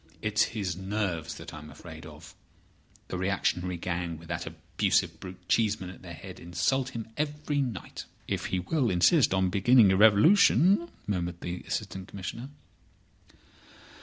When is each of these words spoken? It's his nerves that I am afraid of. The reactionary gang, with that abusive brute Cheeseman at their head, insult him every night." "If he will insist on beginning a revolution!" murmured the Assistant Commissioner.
It's 0.19 0.45
his 0.57 0.75
nerves 0.75 1.35
that 1.35 1.53
I 1.53 1.59
am 1.59 1.69
afraid 1.69 2.07
of. 2.07 2.33
The 3.09 3.19
reactionary 3.19 3.77
gang, 3.77 4.17
with 4.17 4.29
that 4.29 4.47
abusive 4.47 5.19
brute 5.19 5.47
Cheeseman 5.47 5.91
at 5.91 6.01
their 6.01 6.15
head, 6.15 6.39
insult 6.39 6.89
him 6.95 7.09
every 7.17 7.61
night." 7.61 8.05
"If 8.27 8.47
he 8.47 8.57
will 8.59 8.89
insist 8.89 9.31
on 9.31 9.51
beginning 9.51 9.91
a 9.91 9.95
revolution!" 9.95 10.89
murmured 11.05 11.41
the 11.41 11.61
Assistant 11.67 12.07
Commissioner. 12.07 12.49